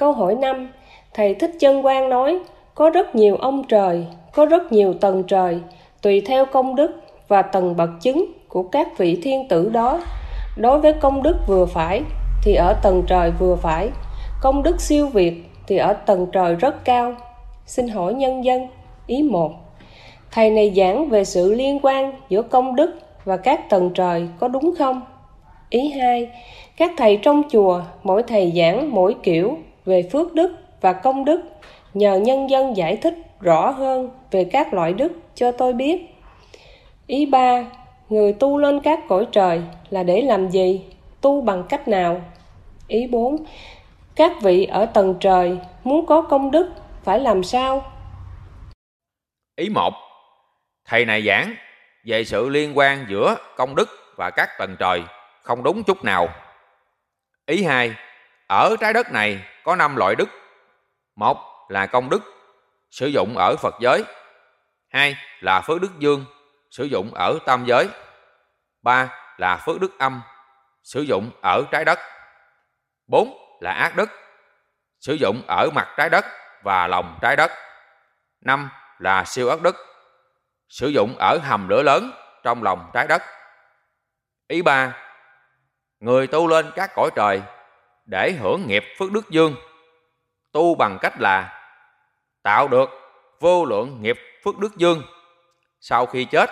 Câu 0.00 0.12
hỏi 0.12 0.34
5. 0.34 0.68
Thầy 1.14 1.34
Thích 1.34 1.50
Chân 1.58 1.82
Quang 1.82 2.08
nói, 2.08 2.38
có 2.74 2.90
rất 2.90 3.14
nhiều 3.14 3.36
ông 3.36 3.64
trời, 3.68 4.06
có 4.32 4.46
rất 4.46 4.72
nhiều 4.72 4.94
tầng 4.94 5.22
trời, 5.22 5.60
tùy 6.02 6.22
theo 6.26 6.46
công 6.46 6.76
đức 6.76 6.90
và 7.28 7.42
tầng 7.42 7.76
bậc 7.76 7.90
chứng 8.00 8.32
của 8.48 8.62
các 8.62 8.98
vị 8.98 9.20
thiên 9.22 9.48
tử 9.48 9.68
đó. 9.68 10.00
Đối 10.56 10.80
với 10.80 10.92
công 10.92 11.22
đức 11.22 11.36
vừa 11.46 11.66
phải 11.66 12.02
thì 12.44 12.54
ở 12.54 12.74
tầng 12.82 13.02
trời 13.06 13.30
vừa 13.38 13.56
phải, 13.56 13.88
công 14.42 14.62
đức 14.62 14.80
siêu 14.80 15.06
việt 15.06 15.44
thì 15.66 15.76
ở 15.76 15.92
tầng 15.92 16.26
trời 16.32 16.54
rất 16.54 16.84
cao. 16.84 17.14
Xin 17.66 17.88
hỏi 17.88 18.14
nhân 18.14 18.44
dân, 18.44 18.68
ý 19.06 19.22
một 19.22 19.52
Thầy 20.32 20.50
này 20.50 20.72
giảng 20.76 21.08
về 21.08 21.24
sự 21.24 21.54
liên 21.54 21.78
quan 21.82 22.12
giữa 22.28 22.42
công 22.42 22.76
đức 22.76 22.90
và 23.24 23.36
các 23.36 23.70
tầng 23.70 23.90
trời 23.94 24.28
có 24.40 24.48
đúng 24.48 24.74
không? 24.78 25.00
Ý 25.70 25.88
hai 25.88 26.30
Các 26.76 26.90
thầy 26.96 27.16
trong 27.22 27.42
chùa, 27.50 27.82
mỗi 28.02 28.22
thầy 28.22 28.52
giảng 28.56 28.94
mỗi 28.94 29.14
kiểu 29.22 29.56
về 29.90 30.08
phước 30.12 30.34
đức 30.34 30.56
và 30.80 30.92
công 30.92 31.24
đức, 31.24 31.40
nhờ 31.94 32.16
nhân 32.16 32.50
dân 32.50 32.76
giải 32.76 32.96
thích 32.96 33.14
rõ 33.40 33.70
hơn 33.70 34.10
về 34.30 34.44
các 34.44 34.74
loại 34.74 34.92
đức 34.92 35.12
cho 35.34 35.52
tôi 35.52 35.72
biết. 35.72 36.14
Ý 37.06 37.26
ba 37.26 37.64
Người 38.08 38.32
tu 38.32 38.58
lên 38.58 38.80
các 38.80 39.00
cõi 39.08 39.26
trời 39.32 39.62
là 39.90 40.02
để 40.02 40.22
làm 40.22 40.50
gì? 40.50 40.84
Tu 41.20 41.40
bằng 41.40 41.64
cách 41.68 41.88
nào? 41.88 42.22
Ý 42.88 43.06
bốn 43.06 43.44
Các 44.16 44.32
vị 44.42 44.64
ở 44.64 44.86
tầng 44.86 45.14
trời 45.20 45.58
muốn 45.84 46.06
có 46.06 46.22
công 46.22 46.50
đức 46.50 46.70
phải 47.04 47.20
làm 47.20 47.42
sao? 47.42 47.92
Ý 49.56 49.68
một 49.68 49.94
Thầy 50.84 51.04
này 51.04 51.22
giảng 51.22 51.54
về 52.04 52.24
sự 52.24 52.48
liên 52.48 52.78
quan 52.78 53.06
giữa 53.08 53.36
công 53.56 53.74
đức 53.74 53.88
và 54.16 54.30
các 54.30 54.48
tầng 54.58 54.76
trời 54.78 55.02
không 55.42 55.62
đúng 55.62 55.82
chút 55.82 56.04
nào. 56.04 56.28
Ý 57.46 57.64
hai, 57.64 57.94
ở 58.46 58.76
trái 58.80 58.92
đất 58.92 59.12
này 59.12 59.38
có 59.64 59.76
năm 59.76 59.96
loại 59.96 60.14
đức. 60.14 60.28
Một 61.16 61.66
là 61.68 61.86
công 61.86 62.10
đức, 62.10 62.22
sử 62.90 63.06
dụng 63.06 63.34
ở 63.36 63.56
Phật 63.56 63.74
giới. 63.80 64.04
Hai 64.88 65.16
là 65.40 65.60
phước 65.60 65.80
đức 65.80 65.98
dương, 65.98 66.24
sử 66.70 66.84
dụng 66.84 67.14
ở 67.14 67.38
tam 67.46 67.64
giới. 67.66 67.88
Ba 68.82 69.08
là 69.36 69.56
phước 69.56 69.80
đức 69.80 69.98
âm, 69.98 70.22
sử 70.82 71.00
dụng 71.00 71.30
ở 71.42 71.62
trái 71.70 71.84
đất. 71.84 71.98
Bốn 73.06 73.58
là 73.60 73.72
ác 73.72 73.96
đức, 73.96 74.10
sử 75.00 75.14
dụng 75.14 75.42
ở 75.46 75.70
mặt 75.74 75.88
trái 75.96 76.08
đất 76.08 76.24
và 76.62 76.86
lòng 76.86 77.18
trái 77.22 77.36
đất. 77.36 77.52
Năm 78.40 78.70
là 78.98 79.24
siêu 79.24 79.48
ác 79.48 79.62
đức, 79.62 79.76
sử 80.68 80.88
dụng 80.88 81.16
ở 81.18 81.38
hầm 81.42 81.68
lửa 81.68 81.82
lớn 81.82 82.10
trong 82.42 82.62
lòng 82.62 82.90
trái 82.94 83.06
đất. 83.06 83.22
Ý 84.48 84.62
ba, 84.62 84.96
người 86.00 86.26
tu 86.26 86.46
lên 86.46 86.70
các 86.76 86.90
cõi 86.94 87.10
trời 87.16 87.42
để 88.10 88.32
hưởng 88.32 88.66
nghiệp 88.66 88.84
phước 88.98 89.12
đức 89.12 89.30
dương, 89.30 89.54
tu 90.52 90.74
bằng 90.74 90.98
cách 91.00 91.20
là 91.20 91.62
tạo 92.42 92.68
được 92.68 92.90
vô 93.40 93.64
lượng 93.64 94.02
nghiệp 94.02 94.18
phước 94.44 94.58
đức 94.58 94.76
dương. 94.76 95.02
Sau 95.80 96.06
khi 96.06 96.24
chết 96.24 96.50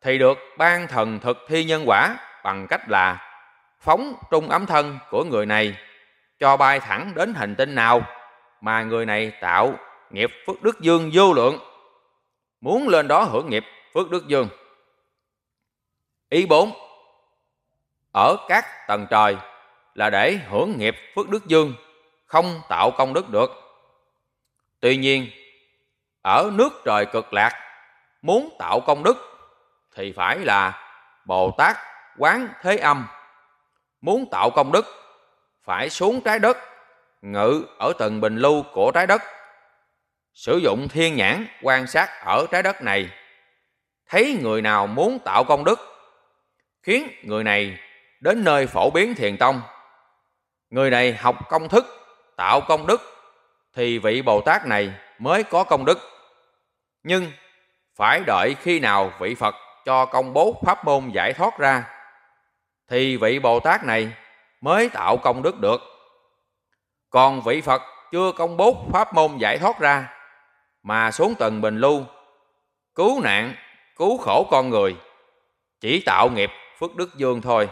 thì 0.00 0.18
được 0.18 0.38
ban 0.58 0.86
thần 0.88 1.20
thực 1.20 1.38
thi 1.48 1.64
nhân 1.64 1.82
quả 1.86 2.16
bằng 2.44 2.66
cách 2.66 2.88
là 2.88 3.30
phóng 3.80 4.14
trung 4.30 4.48
ấm 4.48 4.66
thân 4.66 4.98
của 5.10 5.24
người 5.24 5.46
này 5.46 5.76
cho 6.38 6.56
bay 6.56 6.80
thẳng 6.80 7.12
đến 7.14 7.34
hành 7.34 7.54
tinh 7.54 7.74
nào 7.74 8.02
mà 8.60 8.82
người 8.82 9.06
này 9.06 9.32
tạo 9.40 9.74
nghiệp 10.10 10.30
phước 10.46 10.62
đức 10.62 10.80
dương 10.80 11.10
vô 11.12 11.32
lượng 11.32 11.58
muốn 12.60 12.88
lên 12.88 13.08
đó 13.08 13.22
hưởng 13.22 13.50
nghiệp 13.50 13.64
phước 13.94 14.10
đức 14.10 14.26
dương. 14.26 14.48
Ý 16.28 16.46
4. 16.46 16.72
Ở 18.14 18.36
các 18.48 18.64
tầng 18.88 19.06
trời 19.10 19.36
là 19.96 20.10
để 20.10 20.38
hưởng 20.48 20.78
nghiệp 20.78 20.96
phước 21.14 21.28
đức 21.28 21.46
dương, 21.46 21.74
không 22.26 22.60
tạo 22.68 22.90
công 22.90 23.14
đức 23.14 23.28
được. 23.28 23.50
Tuy 24.80 24.96
nhiên, 24.96 25.30
ở 26.22 26.50
nước 26.52 26.72
trời 26.84 27.06
cực 27.06 27.32
lạc, 27.32 27.52
muốn 28.22 28.56
tạo 28.58 28.80
công 28.80 29.02
đức 29.02 29.16
thì 29.94 30.12
phải 30.12 30.38
là 30.38 30.82
Bồ 31.24 31.50
Tát 31.58 31.76
quán 32.18 32.48
thế 32.62 32.76
âm. 32.76 33.06
Muốn 34.00 34.30
tạo 34.30 34.50
công 34.50 34.72
đức 34.72 34.86
phải 35.64 35.90
xuống 35.90 36.20
trái 36.20 36.38
đất, 36.38 36.58
ngự 37.22 37.64
ở 37.78 37.92
tầng 37.98 38.20
bình 38.20 38.36
lưu 38.36 38.62
của 38.72 38.90
trái 38.94 39.06
đất 39.06 39.22
sử 40.34 40.56
dụng 40.56 40.88
thiên 40.88 41.16
nhãn 41.16 41.46
quan 41.62 41.86
sát 41.86 42.10
ở 42.24 42.46
trái 42.50 42.62
đất 42.62 42.82
này 42.82 43.10
thấy 44.08 44.38
người 44.42 44.62
nào 44.62 44.86
muốn 44.86 45.18
tạo 45.18 45.44
công 45.44 45.64
đức 45.64 45.80
khiến 46.82 47.08
người 47.22 47.44
này 47.44 47.78
đến 48.20 48.44
nơi 48.44 48.66
phổ 48.66 48.90
biến 48.90 49.14
thiền 49.14 49.36
tông 49.36 49.62
người 50.70 50.90
này 50.90 51.12
học 51.12 51.48
công 51.48 51.68
thức, 51.68 51.86
tạo 52.36 52.60
công 52.60 52.86
đức, 52.86 53.00
thì 53.74 53.98
vị 53.98 54.22
bồ 54.22 54.40
tát 54.40 54.66
này 54.66 54.92
mới 55.18 55.42
có 55.42 55.64
công 55.64 55.84
đức. 55.84 55.98
Nhưng 57.02 57.32
phải 57.96 58.20
đợi 58.26 58.56
khi 58.60 58.80
nào 58.80 59.12
vị 59.18 59.34
phật 59.34 59.54
cho 59.84 60.06
công 60.06 60.32
bố 60.32 60.60
pháp 60.66 60.84
môn 60.84 61.10
giải 61.10 61.32
thoát 61.32 61.58
ra, 61.58 61.84
thì 62.88 63.16
vị 63.16 63.38
bồ 63.38 63.60
tát 63.60 63.84
này 63.84 64.12
mới 64.60 64.88
tạo 64.88 65.16
công 65.16 65.42
đức 65.42 65.60
được. 65.60 65.82
Còn 67.10 67.40
vị 67.40 67.60
phật 67.60 67.82
chưa 68.12 68.32
công 68.32 68.56
bố 68.56 68.86
pháp 68.92 69.14
môn 69.14 69.38
giải 69.38 69.58
thoát 69.58 69.78
ra, 69.80 70.08
mà 70.82 71.10
xuống 71.10 71.34
tầng 71.34 71.60
bình 71.60 71.78
lưu, 71.78 72.04
cứu 72.94 73.20
nạn, 73.20 73.54
cứu 73.96 74.18
khổ 74.18 74.46
con 74.50 74.70
người, 74.70 74.96
chỉ 75.80 76.02
tạo 76.06 76.28
nghiệp 76.28 76.50
phước 76.78 76.96
đức 76.96 77.14
dương 77.16 77.40
thôi. 77.40 77.68